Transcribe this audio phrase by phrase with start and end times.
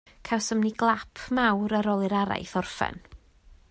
[0.27, 3.03] Cawsom ni glap mawr ar ôl i'r araith orffen